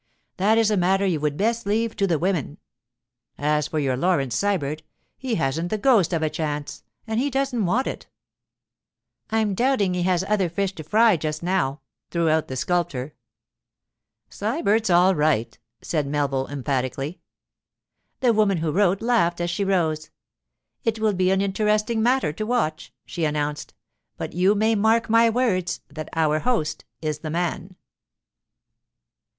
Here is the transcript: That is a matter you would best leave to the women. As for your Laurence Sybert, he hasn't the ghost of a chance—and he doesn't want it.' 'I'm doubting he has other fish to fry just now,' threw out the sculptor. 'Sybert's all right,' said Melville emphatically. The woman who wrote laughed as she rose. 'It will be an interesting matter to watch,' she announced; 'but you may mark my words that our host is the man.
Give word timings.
That 0.37 0.57
is 0.57 0.71
a 0.71 0.77
matter 0.77 1.05
you 1.05 1.19
would 1.19 1.37
best 1.37 1.67
leave 1.67 1.95
to 1.97 2.07
the 2.07 2.17
women. 2.17 2.57
As 3.37 3.67
for 3.67 3.77
your 3.77 3.95
Laurence 3.95 4.35
Sybert, 4.35 4.81
he 5.15 5.35
hasn't 5.35 5.69
the 5.69 5.77
ghost 5.77 6.11
of 6.11 6.23
a 6.23 6.29
chance—and 6.31 7.19
he 7.19 7.29
doesn't 7.29 7.67
want 7.67 7.85
it.' 7.85 8.07
'I'm 9.29 9.53
doubting 9.53 9.93
he 9.93 10.01
has 10.01 10.23
other 10.23 10.49
fish 10.49 10.73
to 10.73 10.83
fry 10.83 11.17
just 11.17 11.43
now,' 11.43 11.81
threw 12.09 12.29
out 12.31 12.47
the 12.47 12.55
sculptor. 12.55 13.13
'Sybert's 14.31 14.89
all 14.89 15.13
right,' 15.13 15.59
said 15.83 16.07
Melville 16.07 16.47
emphatically. 16.47 17.19
The 18.21 18.33
woman 18.33 18.57
who 18.57 18.71
wrote 18.71 19.03
laughed 19.03 19.39
as 19.39 19.51
she 19.51 19.63
rose. 19.63 20.09
'It 20.83 20.97
will 20.97 21.13
be 21.13 21.29
an 21.29 21.41
interesting 21.41 22.01
matter 22.01 22.33
to 22.33 22.43
watch,' 22.43 22.91
she 23.05 23.23
announced; 23.23 23.75
'but 24.17 24.33
you 24.33 24.55
may 24.55 24.73
mark 24.73 25.11
my 25.11 25.29
words 25.29 25.81
that 25.89 26.09
our 26.15 26.39
host 26.39 26.85
is 27.03 27.19
the 27.19 27.29
man. 27.29 27.75